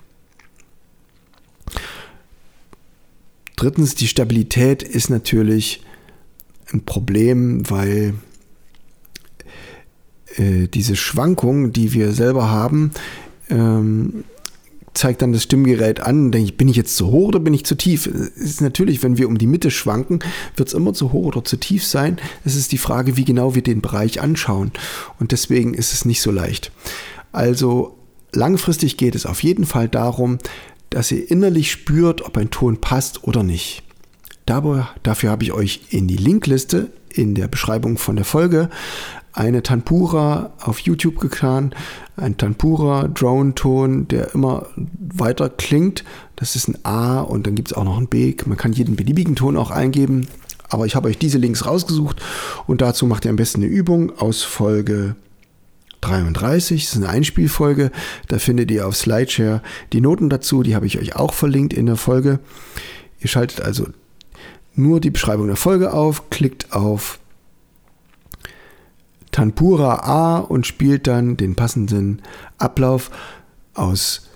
Drittens, 3.58 3.94
die 3.94 4.08
Stabilität 4.08 4.84
ist 4.84 5.10
natürlich 5.10 5.84
ein 6.72 6.86
Problem, 6.86 7.70
weil 7.70 8.14
äh, 10.40 10.68
diese 10.68 10.96
Schwankung, 10.96 11.74
die 11.74 11.94
wir 11.94 12.14
selber 12.14 12.50
haben, 12.50 12.92
ähm, 13.50 14.24
zeigt 14.94 15.22
dann 15.22 15.34
das 15.34 15.44
Stimmgerät 15.44 16.00
an, 16.00 16.32
denke 16.32 16.46
ich, 16.46 16.58
bin 16.58 16.68
ich 16.68 16.76
jetzt 16.76 16.96
zu 16.96 17.08
hoch 17.08 17.30
oder 17.30 17.40
bin 17.40 17.54
ich 17.54 17.66
zu 17.66 17.76
tief? 17.76 18.08
Es 18.08 18.38
ist 18.38 18.62
natürlich, 18.62 19.04
wenn 19.04 19.18
wir 19.18 19.28
um 19.28 19.38
die 19.38 19.48
Mitte 19.48 19.72
schwanken, 19.72 20.20
wird 20.56 20.70
es 20.70 20.74
immer 20.74 20.94
zu 20.94 21.12
hoch 21.14 21.26
oder 21.26 21.44
zu 21.44 21.58
tief 21.58 21.86
sein. 21.86 22.18
Es 22.44 22.56
ist 22.56 22.72
die 22.72 22.78
Frage, 22.78 23.16
wie 23.16 23.26
genau 23.26 23.56
wir 23.56 23.62
den 23.62 23.82
Bereich 23.82 24.22
anschauen. 24.22 24.72
Und 25.20 25.32
deswegen 25.32 25.74
ist 25.74 25.94
es 25.94 26.06
nicht 26.06 26.22
so 26.22 26.32
leicht. 26.32 26.72
Also 27.32 27.98
langfristig 28.34 28.98
geht 28.98 29.16
es 29.16 29.26
auf 29.26 29.44
jeden 29.44 29.66
Fall 29.66 29.88
darum, 29.88 30.40
dass 30.90 31.12
ihr 31.12 31.30
innerlich 31.30 31.72
spürt, 31.72 32.24
ob 32.24 32.38
ein 32.38 32.50
Ton 32.50 32.82
passt 32.82 33.24
oder 33.24 33.44
nicht. 33.44 33.84
Dabei, 34.46 34.88
dafür 35.04 35.30
habe 35.30 35.44
ich 35.44 35.52
euch 35.52 35.82
in 35.92 36.08
die 36.08 36.18
Linkliste 36.18 36.90
in 37.14 37.36
der 37.36 37.48
Beschreibung 37.48 37.98
von 37.98 38.16
der 38.16 38.26
Folge 38.26 38.70
eine 39.40 39.64
Tanpura 39.64 40.52
auf 40.60 40.80
YouTube 40.82 41.22
getan, 41.22 41.74
ein 42.18 42.36
Tanpura 42.36 43.08
Drone-Ton, 43.08 44.10
der 44.10 44.36
immer 44.36 44.68
weiter 45.00 45.50
klingt. 45.50 46.04
Das 46.36 46.58
ist 46.58 46.68
ein 46.68 46.78
A 46.84 47.22
und 47.22 47.48
dann 47.48 47.56
gibt 47.56 47.72
es 47.72 47.78
auch 47.78 47.86
noch 47.86 47.98
ein 47.98 48.08
B. 48.08 48.36
Man 48.46 48.58
kann 48.58 48.74
jeden 48.74 48.98
beliebigen 48.98 49.38
Ton 49.38 49.56
auch 49.56 49.72
eingeben. 49.72 50.28
Aber 50.68 50.86
ich 50.86 50.96
habe 50.96 51.08
euch 51.08 51.18
diese 51.18 51.38
Links 51.38 51.66
rausgesucht 51.66 52.22
und 52.68 52.82
dazu 52.82 53.08
macht 53.08 53.24
ihr 53.24 53.32
am 53.32 53.38
besten 53.38 53.64
eine 53.64 53.72
Übung 53.72 54.20
aus 54.20 54.44
Folge 54.44 55.16
33. 56.02 56.84
Das 56.84 56.96
ist 56.96 56.98
eine 56.98 57.10
Einspielfolge. 57.10 57.92
Da 58.28 58.40
findet 58.40 58.70
ihr 58.72 58.86
auf 58.86 58.98
Slideshare 58.98 59.62
die 59.94 60.02
Noten 60.02 60.30
dazu. 60.30 60.64
Die 60.64 60.76
habe 60.76 60.86
ich 60.86 61.00
euch 61.00 61.16
auch 61.16 61.34
verlinkt 61.34 61.74
in 61.74 61.86
der 61.86 61.96
Folge. 61.96 62.40
Ihr 63.22 63.30
schaltet 63.30 63.62
also 63.62 63.88
nur 64.76 65.00
die 65.00 65.12
Beschreibung 65.12 65.48
der 65.48 65.56
Folge 65.56 65.94
auf, 65.94 66.30
klickt 66.30 66.74
auf 66.74 67.20
Tanpura 69.40 70.04
A 70.04 70.40
und 70.40 70.68
spielt 70.68 71.08
dann 71.08 71.38
den 71.38 71.56
passenden 71.56 72.22
Ablauf 72.58 73.10
aus 73.74 74.28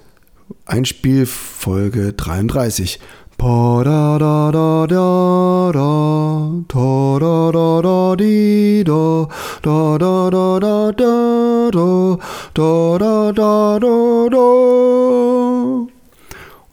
Einspielfolge 0.66 2.14
33. 2.14 3.02
Und 3.38 3.84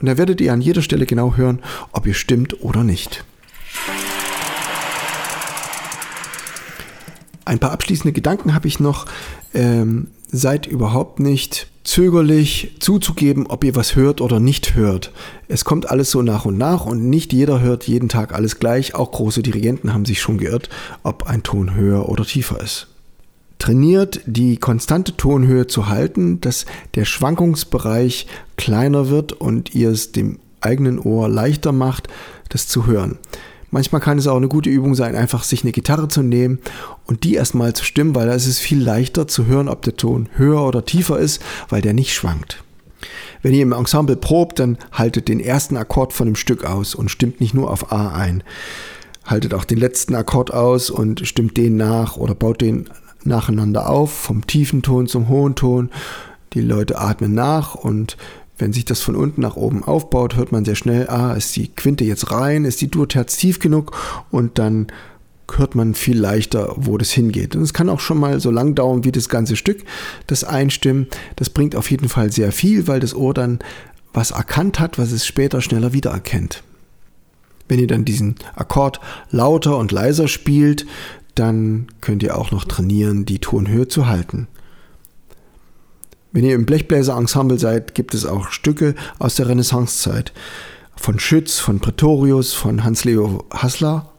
da 0.06 0.16
werdet 0.16 0.40
ihr 0.40 0.52
an 0.52 0.60
jeder 0.60 0.82
Stelle 0.82 1.06
genau 1.06 1.34
hören, 1.34 1.58
ob 1.90 2.06
ihr 2.06 2.14
stimmt 2.14 2.62
oder 2.62 2.84
nicht. 2.84 3.25
Ein 7.44 7.59
paar 7.59 7.73
abschließende 7.73 8.12
Gedanken 8.12 8.54
habe 8.54 8.68
ich 8.68 8.80
noch. 8.80 9.06
Ähm, 9.54 10.09
seid 10.32 10.66
überhaupt 10.66 11.20
nicht 11.20 11.66
zögerlich 11.82 12.76
zuzugeben, 12.78 13.47
ob 13.47 13.64
ihr 13.64 13.75
was 13.75 13.97
hört 13.97 14.20
oder 14.20 14.38
nicht 14.38 14.75
hört. 14.75 15.12
Es 15.49 15.64
kommt 15.64 15.90
alles 15.90 16.11
so 16.11 16.23
nach 16.23 16.44
und 16.44 16.59
nach 16.59 16.87
und 16.87 17.09
nicht 17.09 17.32
jeder 17.32 17.61
hört 17.61 17.88
jeden 17.88 18.09
Tag 18.09 18.32
alles 18.35 18.59
gleich. 18.59 18.94
Auch 18.94 19.11
große 19.12 19.42
Dirigenten 19.42 19.92
haben 19.92 20.04
sich 20.04 20.20
schon 20.20 20.38
geirrt, 20.38 20.68
ob 21.02 21.25
ein 21.26 21.42
Ton 21.42 21.75
höher 21.75 22.09
oder 22.09 22.25
tiefer 22.25 22.61
ist. 22.61 22.88
Trainiert 23.59 24.20
die 24.26 24.56
konstante 24.56 25.16
Tonhöhe 25.16 25.66
zu 25.66 25.88
halten, 25.88 26.40
dass 26.40 26.64
der 26.94 27.04
Schwankungsbereich 27.04 28.26
kleiner 28.56 29.09
wird 29.09 29.32
und 29.32 29.75
ihr 29.75 29.90
es 29.90 30.12
dem 30.12 30.38
eigenen 30.61 30.99
Ohr 30.99 31.28
leichter 31.28 31.73
macht, 31.73 32.09
das 32.50 32.68
zu 32.68 32.87
hören. 32.87 33.18
Manchmal 33.70 34.00
kann 34.00 34.18
es 34.18 34.26
auch 34.26 34.36
eine 34.36 34.48
gute 34.48 34.70
Übung 34.70 34.94
sein, 34.94 35.14
einfach 35.14 35.44
sich 35.44 35.62
eine 35.62 35.72
Gitarre 35.72 36.08
zu 36.08 36.22
nehmen 36.22 36.58
und 37.06 37.22
die 37.24 37.34
erstmal 37.34 37.72
zu 37.72 37.84
stimmen, 37.84 38.14
weil 38.14 38.26
da 38.26 38.34
ist 38.34 38.46
es 38.46 38.58
viel 38.58 38.82
leichter 38.82 39.28
zu 39.28 39.46
hören, 39.46 39.68
ob 39.68 39.82
der 39.82 39.96
Ton 39.96 40.28
höher 40.36 40.66
oder 40.66 40.84
tiefer 40.84 41.18
ist, 41.18 41.40
weil 41.68 41.80
der 41.80 41.94
nicht 41.94 42.12
schwankt. 42.12 42.64
Wenn 43.42 43.54
ihr 43.54 43.62
im 43.62 43.72
Ensemble 43.72 44.16
probt, 44.16 44.58
dann 44.58 44.76
haltet 44.92 45.28
den 45.28 45.40
ersten 45.40 45.76
Akkord 45.76 46.12
von 46.12 46.26
dem 46.26 46.36
Stück 46.36 46.64
aus 46.64 46.94
und 46.94 47.10
stimmt 47.10 47.40
nicht 47.40 47.54
nur 47.54 47.70
auf 47.70 47.92
A 47.92 48.12
ein. 48.12 48.42
Haltet 49.24 49.54
auch 49.54 49.64
den 49.64 49.78
letzten 49.78 50.14
Akkord 50.14 50.52
aus 50.52 50.90
und 50.90 51.26
stimmt 51.26 51.56
den 51.56 51.76
nach 51.76 52.16
oder 52.16 52.34
baut 52.34 52.60
den 52.60 52.90
nacheinander 53.24 53.88
auf, 53.88 54.12
vom 54.12 54.46
tiefen 54.46 54.82
Ton 54.82 55.06
zum 55.06 55.28
hohen 55.28 55.54
Ton. 55.54 55.90
Die 56.52 56.60
Leute 56.60 56.98
atmen 56.98 57.32
nach 57.32 57.74
und 57.74 58.16
wenn 58.60 58.72
sich 58.72 58.84
das 58.84 59.00
von 59.00 59.16
unten 59.16 59.40
nach 59.40 59.56
oben 59.56 59.84
aufbaut, 59.84 60.36
hört 60.36 60.52
man 60.52 60.64
sehr 60.64 60.74
schnell, 60.74 61.08
ah, 61.08 61.32
ist 61.34 61.56
die 61.56 61.68
Quinte 61.68 62.04
jetzt 62.04 62.30
rein, 62.30 62.64
ist 62.64 62.80
die 62.80 62.90
Durterz 62.90 63.36
tief 63.36 63.58
genug 63.58 63.96
und 64.30 64.58
dann 64.58 64.88
hört 65.56 65.74
man 65.74 65.94
viel 65.94 66.18
leichter, 66.18 66.74
wo 66.76 66.96
das 66.96 67.10
hingeht. 67.10 67.56
Und 67.56 67.62
es 67.62 67.74
kann 67.74 67.88
auch 67.88 68.00
schon 68.00 68.18
mal 68.18 68.40
so 68.40 68.50
lang 68.50 68.74
dauern 68.74 69.04
wie 69.04 69.12
das 69.12 69.28
ganze 69.28 69.56
Stück, 69.56 69.84
das 70.26 70.44
Einstimmen. 70.44 71.08
Das 71.36 71.50
bringt 71.50 71.74
auf 71.74 71.90
jeden 71.90 72.08
Fall 72.08 72.30
sehr 72.30 72.52
viel, 72.52 72.86
weil 72.86 73.00
das 73.00 73.14
Ohr 73.14 73.34
dann 73.34 73.58
was 74.12 74.30
erkannt 74.30 74.80
hat, 74.80 74.98
was 74.98 75.12
es 75.12 75.26
später 75.26 75.60
schneller 75.60 75.92
wiedererkennt. 75.92 76.62
Wenn 77.68 77.78
ihr 77.78 77.86
dann 77.86 78.04
diesen 78.04 78.34
Akkord 78.56 79.00
lauter 79.30 79.76
und 79.76 79.92
leiser 79.92 80.28
spielt, 80.28 80.86
dann 81.36 81.86
könnt 82.00 82.22
ihr 82.22 82.36
auch 82.36 82.50
noch 82.50 82.64
trainieren, 82.64 83.24
die 83.24 83.38
Tonhöhe 83.38 83.86
zu 83.86 84.06
halten. 84.06 84.48
Wenn 86.32 86.44
ihr 86.44 86.54
im 86.54 86.66
Blechbläser-Ensemble 86.66 87.58
seid, 87.58 87.94
gibt 87.94 88.14
es 88.14 88.25
auch 88.25 88.50
Stücke 88.50 88.94
aus 89.18 89.34
der 89.34 89.49
Renaissancezeit. 89.49 90.32
Von 90.96 91.18
Schütz, 91.18 91.58
von 91.58 91.80
Pretorius, 91.80 92.52
von 92.52 92.84
Hans-Leo 92.84 93.44
Hassler. 93.50 94.10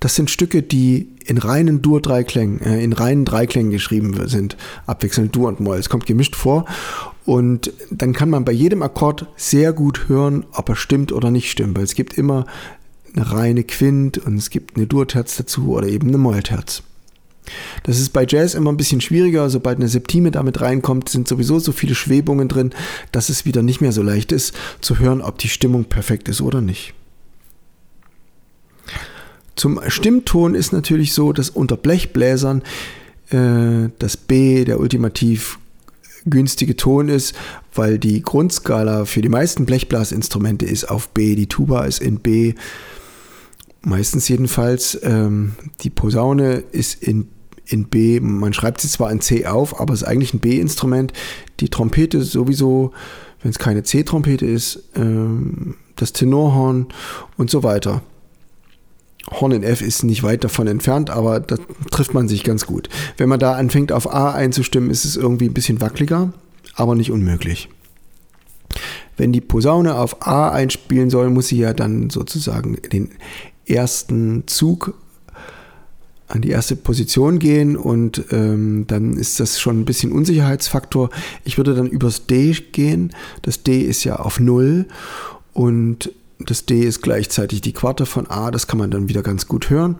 Das 0.00 0.14
sind 0.14 0.30
Stücke, 0.30 0.62
die 0.62 1.08
in 1.24 1.38
reinen 1.38 1.82
Dur-Dreiklängen, 1.82 2.60
äh, 2.62 2.82
in 2.82 2.92
reinen 2.92 3.24
Dreiklängen 3.24 3.70
geschrieben 3.70 4.28
sind. 4.28 4.56
Abwechselnd 4.86 5.34
Dur 5.36 5.48
und 5.48 5.60
Moll. 5.60 5.78
Es 5.78 5.88
kommt 5.88 6.06
gemischt 6.06 6.34
vor. 6.34 6.64
Und 7.24 7.72
dann 7.90 8.12
kann 8.12 8.30
man 8.30 8.44
bei 8.44 8.52
jedem 8.52 8.82
Akkord 8.82 9.26
sehr 9.36 9.72
gut 9.72 10.08
hören, 10.08 10.46
ob 10.52 10.68
er 10.70 10.76
stimmt 10.76 11.12
oder 11.12 11.30
nicht 11.30 11.50
stimmt. 11.50 11.76
Weil 11.76 11.84
es 11.84 11.94
gibt 11.94 12.16
immer 12.16 12.46
eine 13.14 13.30
reine 13.30 13.64
Quint 13.64 14.18
und 14.18 14.36
es 14.36 14.50
gibt 14.50 14.76
eine 14.76 14.86
Dur-Terz 14.86 15.36
dazu 15.36 15.72
oder 15.72 15.88
eben 15.88 16.08
eine 16.08 16.18
Mollterz. 16.18 16.82
Das 17.82 17.98
ist 17.98 18.10
bei 18.10 18.26
Jazz 18.28 18.54
immer 18.54 18.72
ein 18.72 18.76
bisschen 18.76 19.00
schwieriger. 19.00 19.48
Sobald 19.50 19.78
eine 19.78 19.88
Septime 19.88 20.30
damit 20.30 20.60
reinkommt, 20.60 21.08
sind 21.08 21.28
sowieso 21.28 21.58
so 21.58 21.72
viele 21.72 21.94
Schwebungen 21.94 22.48
drin, 22.48 22.70
dass 23.12 23.28
es 23.28 23.44
wieder 23.44 23.62
nicht 23.62 23.80
mehr 23.80 23.92
so 23.92 24.02
leicht 24.02 24.32
ist 24.32 24.54
zu 24.80 24.98
hören, 24.98 25.22
ob 25.22 25.38
die 25.38 25.48
Stimmung 25.48 25.84
perfekt 25.84 26.28
ist 26.28 26.40
oder 26.40 26.60
nicht. 26.60 26.94
Zum 29.56 29.80
Stimmton 29.88 30.54
ist 30.54 30.72
natürlich 30.72 31.12
so, 31.12 31.32
dass 31.32 31.50
unter 31.50 31.76
Blechbläsern 31.76 32.62
äh, 33.30 33.90
das 33.98 34.16
B 34.16 34.64
der 34.64 34.78
ultimativ 34.78 35.58
günstige 36.26 36.76
Ton 36.76 37.08
ist, 37.08 37.34
weil 37.74 37.98
die 37.98 38.22
Grundskala 38.22 39.04
für 39.04 39.22
die 39.22 39.28
meisten 39.28 39.66
Blechblasinstrumente 39.66 40.64
ist 40.64 40.84
auf 40.84 41.08
B, 41.08 41.34
die 41.34 41.46
Tuba 41.46 41.84
ist 41.84 42.00
in 42.00 42.20
B, 42.20 42.54
meistens 43.82 44.28
jedenfalls. 44.28 44.98
Ähm, 45.02 45.52
die 45.80 45.90
Posaune 45.90 46.62
ist 46.72 47.02
in 47.02 47.28
in 47.68 47.84
B, 47.84 48.18
man 48.20 48.52
schreibt 48.52 48.80
sie 48.80 48.88
zwar 48.88 49.12
in 49.12 49.20
C 49.20 49.46
auf, 49.46 49.78
aber 49.78 49.92
es 49.94 50.02
ist 50.02 50.08
eigentlich 50.08 50.34
ein 50.34 50.40
B-Instrument. 50.40 51.12
Die 51.60 51.68
Trompete 51.68 52.22
sowieso, 52.22 52.92
wenn 53.42 53.50
es 53.50 53.58
keine 53.58 53.82
C-Trompete 53.82 54.46
ist, 54.46 54.84
ähm, 54.96 55.76
das 55.96 56.12
Tenorhorn 56.12 56.86
und 57.36 57.50
so 57.50 57.62
weiter. 57.62 58.02
Horn 59.30 59.52
in 59.52 59.62
F 59.62 59.82
ist 59.82 60.04
nicht 60.04 60.22
weit 60.22 60.44
davon 60.44 60.66
entfernt, 60.66 61.10
aber 61.10 61.40
da 61.40 61.56
trifft 61.90 62.14
man 62.14 62.28
sich 62.28 62.44
ganz 62.44 62.64
gut. 62.66 62.88
Wenn 63.18 63.28
man 63.28 63.38
da 63.38 63.52
anfängt 63.52 63.92
auf 63.92 64.12
A 64.12 64.32
einzustimmen, 64.32 64.90
ist 64.90 65.04
es 65.04 65.16
irgendwie 65.16 65.46
ein 65.46 65.54
bisschen 65.54 65.82
wackeliger, 65.82 66.32
aber 66.74 66.94
nicht 66.94 67.10
unmöglich. 67.10 67.68
Wenn 69.18 69.32
die 69.32 69.40
Posaune 69.40 69.96
auf 69.96 70.26
A 70.26 70.50
einspielen 70.50 71.10
soll, 71.10 71.28
muss 71.28 71.48
sie 71.48 71.58
ja 71.58 71.74
dann 71.74 72.08
sozusagen 72.08 72.78
den 72.92 73.10
ersten 73.66 74.44
Zug 74.46 74.94
an 76.28 76.42
die 76.42 76.50
erste 76.50 76.76
Position 76.76 77.38
gehen 77.38 77.76
und 77.76 78.24
ähm, 78.30 78.86
dann 78.86 79.14
ist 79.14 79.40
das 79.40 79.58
schon 79.58 79.80
ein 79.80 79.84
bisschen 79.84 80.12
Unsicherheitsfaktor. 80.12 81.10
Ich 81.44 81.56
würde 81.56 81.74
dann 81.74 81.86
übers 81.86 82.26
D 82.26 82.52
gehen. 82.52 83.12
Das 83.42 83.62
D 83.62 83.80
ist 83.80 84.04
ja 84.04 84.16
auf 84.16 84.38
Null 84.38 84.86
und 85.54 86.12
das 86.38 86.66
D 86.66 86.80
ist 86.80 87.02
gleichzeitig 87.02 87.62
die 87.62 87.72
Quarte 87.72 88.06
von 88.06 88.30
A. 88.30 88.50
Das 88.50 88.66
kann 88.66 88.78
man 88.78 88.90
dann 88.90 89.08
wieder 89.08 89.22
ganz 89.22 89.48
gut 89.48 89.70
hören. 89.70 89.96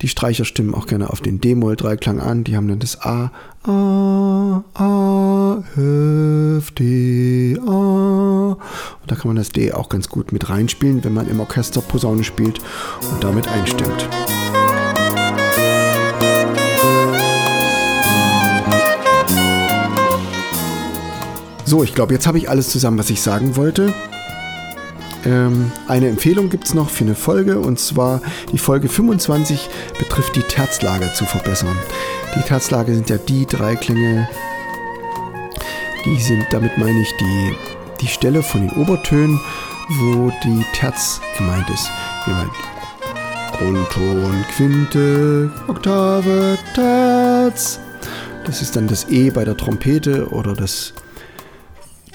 Die 0.00 0.08
Streicher 0.08 0.44
stimmen 0.44 0.74
auch 0.74 0.86
gerne 0.86 1.10
auf 1.10 1.20
den 1.20 1.40
D-Moll-Dreiklang 1.40 2.20
an. 2.20 2.44
Die 2.44 2.56
haben 2.56 2.68
dann 2.68 2.78
das 2.78 3.00
A, 3.02 3.30
A, 3.62 4.64
A, 4.74 5.64
F, 6.58 6.70
D, 6.72 7.58
A. 7.66 8.52
Und 8.52 9.10
da 9.10 9.14
kann 9.14 9.28
man 9.28 9.36
das 9.36 9.50
D 9.50 9.72
auch 9.72 9.88
ganz 9.88 10.08
gut 10.08 10.32
mit 10.32 10.50
reinspielen, 10.50 11.04
wenn 11.04 11.14
man 11.14 11.28
im 11.28 11.40
Orchester 11.40 11.80
Posaune 11.80 12.24
spielt 12.24 12.58
und 13.12 13.22
damit 13.22 13.48
einstimmt. 13.48 14.08
So, 21.66 21.82
ich 21.82 21.94
glaube, 21.94 22.12
jetzt 22.12 22.26
habe 22.26 22.38
ich 22.38 22.50
alles 22.50 22.68
zusammen, 22.68 22.98
was 22.98 23.10
ich 23.10 23.22
sagen 23.22 23.56
wollte. 23.56 23.92
Ähm, 25.24 25.72
eine 25.88 26.08
Empfehlung 26.08 26.50
gibt 26.50 26.66
es 26.66 26.74
noch 26.74 26.90
für 26.90 27.04
eine 27.04 27.14
Folge 27.14 27.58
und 27.58 27.80
zwar 27.80 28.20
die 28.52 28.58
Folge 28.58 28.88
25 28.88 29.70
betrifft 29.98 30.36
die 30.36 30.42
Terzlage 30.42 31.10
zu 31.14 31.24
verbessern. 31.24 31.76
Die 32.36 32.42
Terzlage 32.42 32.94
sind 32.94 33.08
ja 33.08 33.16
die 33.16 33.46
drei 33.46 33.76
Klänge, 33.76 34.28
die 36.04 36.20
sind, 36.20 36.46
damit 36.50 36.76
meine 36.76 37.00
ich 37.00 37.10
die, 37.18 37.54
die 38.02 38.08
Stelle 38.08 38.42
von 38.42 38.68
den 38.68 38.82
Obertönen, 38.82 39.40
wo 40.00 40.30
die 40.44 40.64
Terz 40.74 41.20
gemeint 41.38 41.68
ist. 41.70 41.88
Wie 42.26 42.32
man 42.32 42.50
Grundton, 43.56 44.44
Quinte, 44.54 45.50
Oktave, 45.68 46.58
Terz. 46.74 47.78
Das 48.44 48.60
ist 48.60 48.76
dann 48.76 48.88
das 48.88 49.08
E 49.08 49.30
bei 49.30 49.44
der 49.44 49.56
Trompete 49.56 50.28
oder 50.28 50.54
das 50.54 50.92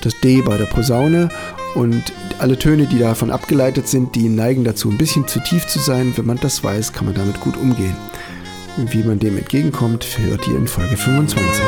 das 0.02 0.20
D 0.20 0.42
bei 0.42 0.58
der 0.58 0.66
Posaune 0.66 1.30
Und 1.76 2.04
alle 2.40 2.58
Töne, 2.58 2.88
die 2.88 3.00
davon 3.00 3.32
abgeleitet 3.32 3.88
sind, 3.88 4.16
die 4.16 4.30
neigen 4.30 4.64
dazu, 4.64 4.90
ein 4.90 4.98
bisschen 4.98 5.28
zu 5.28 5.40
tief 5.40 5.68
zu 5.68 5.80
sein. 5.80 6.14
Wenn 6.16 6.26
man 6.26 6.40
das 6.42 6.64
weiß, 6.64 6.94
kann 6.94 7.06
man 7.06 7.16
damit 7.16 7.40
gut 7.42 7.58
umgehen. 7.58 7.96
Wie 8.78 9.04
man 9.04 9.20
dem 9.20 9.38
entgegenkommt, 9.38 10.06
hört 10.18 10.48
ihr 10.48 10.56
in 10.56 10.68
Folge 10.68 10.96
25. 10.96 11.64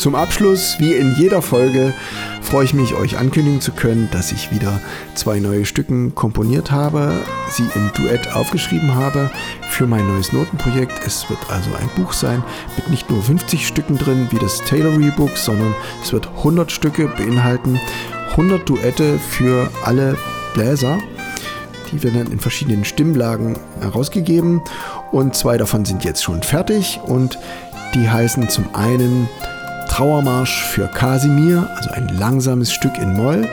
Zum 0.00 0.14
Abschluss, 0.14 0.76
wie 0.78 0.94
in 0.94 1.14
jeder 1.14 1.42
Folge, 1.42 1.92
freue 2.40 2.64
ich 2.64 2.72
mich, 2.72 2.94
euch 2.94 3.18
ankündigen 3.18 3.60
zu 3.60 3.70
können, 3.70 4.08
dass 4.12 4.32
ich 4.32 4.50
wieder 4.50 4.80
zwei 5.14 5.40
neue 5.40 5.66
Stücken 5.66 6.14
komponiert 6.14 6.70
habe, 6.70 7.12
sie 7.50 7.66
im 7.74 7.90
Duett 7.94 8.32
aufgeschrieben 8.32 8.94
habe 8.94 9.30
für 9.68 9.86
mein 9.86 10.06
neues 10.06 10.32
Notenprojekt. 10.32 10.94
Es 11.06 11.28
wird 11.28 11.40
also 11.50 11.68
ein 11.74 11.90
Buch 11.96 12.14
sein 12.14 12.42
mit 12.76 12.88
nicht 12.88 13.10
nur 13.10 13.22
50 13.22 13.66
Stücken 13.66 13.98
drin 13.98 14.28
wie 14.30 14.38
das 14.38 14.62
Tailory 14.64 15.10
Book, 15.10 15.36
sondern 15.36 15.74
es 16.02 16.14
wird 16.14 16.28
100 16.38 16.72
Stücke 16.72 17.06
beinhalten, 17.06 17.78
100 18.30 18.66
Duette 18.66 19.18
für 19.18 19.70
alle 19.84 20.16
Bläser. 20.54 20.96
Die 21.92 22.02
werden 22.02 22.24
dann 22.24 22.32
in 22.32 22.40
verschiedenen 22.40 22.86
Stimmlagen 22.86 23.58
herausgegeben 23.82 24.62
und 25.12 25.36
zwei 25.36 25.58
davon 25.58 25.84
sind 25.84 26.04
jetzt 26.04 26.24
schon 26.24 26.42
fertig 26.42 27.00
und 27.04 27.38
die 27.92 28.08
heißen 28.08 28.48
zum 28.48 28.74
einen 28.74 29.28
Trauermarsch 30.00 30.62
für 30.62 30.88
Kasimir, 30.88 31.68
also 31.76 31.90
ein 31.90 32.08
langsames 32.08 32.72
Stück 32.72 32.96
in 32.96 33.12
Moll 33.12 33.46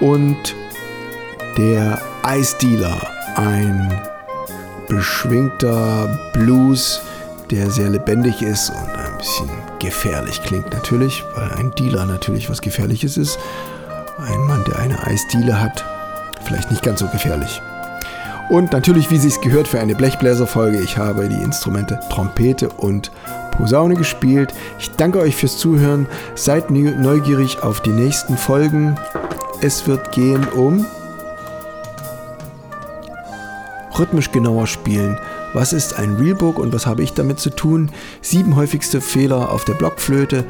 und 0.00 0.56
der 1.56 2.00
Eisdealer, 2.24 3.00
ein 3.36 3.96
beschwingter 4.88 6.08
Blues, 6.32 7.00
der 7.52 7.70
sehr 7.70 7.90
lebendig 7.90 8.42
ist 8.42 8.70
und 8.70 8.96
ein 8.96 9.18
bisschen 9.18 9.48
gefährlich 9.78 10.42
klingt 10.42 10.72
natürlich, 10.72 11.22
weil 11.36 11.52
ein 11.52 11.70
Dealer 11.76 12.06
natürlich 12.06 12.50
was 12.50 12.60
Gefährliches 12.60 13.16
ist. 13.16 13.38
Ein 14.18 14.40
Mann, 14.48 14.64
der 14.66 14.80
eine 14.80 15.00
Eisdiele 15.06 15.60
hat, 15.60 15.84
vielleicht 16.42 16.72
nicht 16.72 16.82
ganz 16.82 16.98
so 16.98 17.06
gefährlich. 17.06 17.62
Und 18.48 18.72
natürlich, 18.72 19.10
wie 19.10 19.18
sich's 19.18 19.40
gehört 19.40 19.66
für 19.66 19.80
eine 19.80 19.96
Blechbläserfolge, 19.96 20.80
ich 20.80 20.96
habe 20.96 21.28
die 21.28 21.42
Instrumente 21.42 21.98
Trompete 22.10 22.68
und 22.68 23.10
Posaune 23.52 23.96
gespielt. 23.96 24.54
Ich 24.78 24.90
danke 24.92 25.18
euch 25.18 25.34
fürs 25.34 25.58
Zuhören. 25.58 26.06
Seid 26.36 26.70
neugierig 26.70 27.62
auf 27.62 27.80
die 27.80 27.90
nächsten 27.90 28.36
Folgen. 28.36 28.94
Es 29.60 29.86
wird 29.88 30.12
gehen 30.12 30.46
um 30.48 30.86
rhythmisch 33.98 34.30
genauer 34.30 34.66
spielen. 34.66 35.18
Was 35.54 35.72
ist 35.72 35.98
ein 35.98 36.16
Realbook 36.16 36.58
und 36.58 36.72
was 36.72 36.86
habe 36.86 37.02
ich 37.02 37.14
damit 37.14 37.40
zu 37.40 37.50
tun? 37.50 37.90
Sieben 38.20 38.54
häufigste 38.54 39.00
Fehler 39.00 39.50
auf 39.50 39.64
der 39.64 39.74
Blockflöte. 39.74 40.44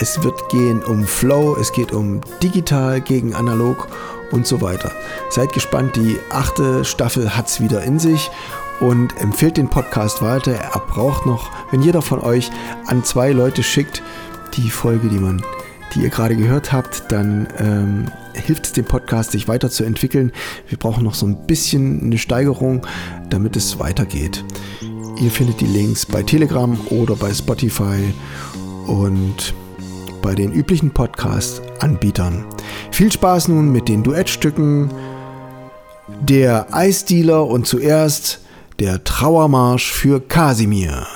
Es 0.00 0.22
wird 0.22 0.48
gehen 0.48 0.82
um 0.82 1.06
Flow, 1.06 1.58
es 1.60 1.72
geht 1.72 1.92
um 1.92 2.22
digital 2.42 3.02
gegen 3.02 3.34
analog 3.34 3.86
und 4.30 4.46
so 4.46 4.62
weiter. 4.62 4.90
Seid 5.28 5.52
gespannt, 5.52 5.94
die 5.94 6.16
achte 6.30 6.86
Staffel 6.86 7.36
hat 7.36 7.48
es 7.48 7.60
wieder 7.60 7.82
in 7.82 7.98
sich 7.98 8.30
und 8.80 9.14
empfiehlt 9.20 9.58
den 9.58 9.68
Podcast 9.68 10.22
weiter. 10.22 10.52
Er 10.52 10.80
braucht 10.88 11.26
noch, 11.26 11.50
wenn 11.70 11.82
jeder 11.82 12.00
von 12.00 12.18
euch 12.20 12.50
an 12.86 13.04
zwei 13.04 13.32
Leute 13.32 13.62
schickt, 13.62 14.02
die 14.54 14.70
Folge, 14.70 15.08
die 15.08 15.18
man, 15.18 15.42
die 15.94 16.00
ihr 16.00 16.08
gerade 16.08 16.34
gehört 16.34 16.72
habt, 16.72 17.12
dann 17.12 17.46
ähm, 17.58 18.10
hilft 18.32 18.64
es 18.64 18.72
dem 18.72 18.86
Podcast, 18.86 19.32
sich 19.32 19.48
weiterzuentwickeln. 19.48 20.32
Wir 20.70 20.78
brauchen 20.78 21.04
noch 21.04 21.14
so 21.14 21.26
ein 21.26 21.46
bisschen 21.46 22.04
eine 22.04 22.16
Steigerung, 22.16 22.86
damit 23.28 23.54
es 23.54 23.78
weitergeht. 23.78 24.46
Ihr 25.20 25.30
findet 25.30 25.60
die 25.60 25.66
Links 25.66 26.06
bei 26.06 26.22
Telegram 26.22 26.74
oder 26.88 27.16
bei 27.16 27.34
Spotify 27.34 28.14
und 28.86 29.52
bei 30.22 30.34
den 30.34 30.52
üblichen 30.52 30.90
Podcast-Anbietern. 30.90 32.44
Viel 32.90 33.10
Spaß 33.10 33.48
nun 33.48 33.72
mit 33.72 33.88
den 33.88 34.02
Duettstücken 34.02 34.90
Der 36.20 36.66
Eisdealer 36.74 37.46
und 37.46 37.66
zuerst 37.66 38.40
der 38.78 39.04
Trauermarsch 39.04 39.92
für 39.92 40.20
Kasimir. 40.20 41.06